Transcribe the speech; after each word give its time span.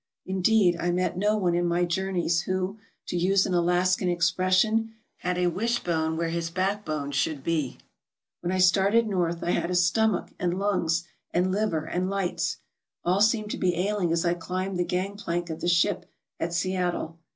Indeed, 0.25 0.77
I 0.79 0.89
met 0.89 1.15
no 1.15 1.37
one 1.37 1.53
in 1.53 1.67
my 1.67 1.85
jourja^ys 1.85 2.45
who, 2.45 2.79
to 3.05 3.15
use 3.15 3.45
an 3.45 3.53
Alaskan 3.53 4.09
ex 4.09 4.31
pression, 4.31 4.95
had 5.17 5.37
"a 5.37 5.45
wishbone 5.45 6.17
where 6.17 6.29
his 6.29 6.49
backbone 6.49 7.11
should 7.11 7.43
be/* 7.43 7.77
^ 7.81 7.81
When 8.39 8.51
I 8.51 8.57
started 8.57 9.07
north 9.07 9.43
I 9.43 9.51
had 9.51 9.69
a 9.69 9.75
stomach, 9.75 10.29
and 10.39 10.57
lungs, 10.57 11.03
and 11.29 11.51
liver, 11.51 11.85
and 11.85 12.09
lights. 12.09 12.57
All 13.05 13.21
seemed 13.21 13.51
to 13.51 13.59
be 13.59 13.75
ailing 13.77 14.11
as 14.11 14.25
I 14.25 14.33
climbed 14.33 14.77
the 14.77 14.85
gang 14.85 15.17
plank 15.17 15.51
of 15.51 15.61
the 15.61 15.67
ship 15.69 16.07
at 16.39 16.51
Seattle. 16.51 17.19